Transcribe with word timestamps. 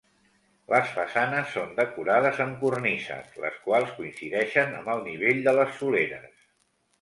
Les 0.69 0.87
façanes 0.93 1.51
són 1.57 1.75
decorades 1.79 2.39
amb 2.45 2.57
cornises, 2.63 3.37
les 3.45 3.59
quals 3.67 3.93
coincideixen 3.99 4.75
amb 4.79 4.91
el 4.97 5.05
nivell 5.11 5.45
de 5.51 5.55
les 5.61 5.79
soleres. 5.83 6.35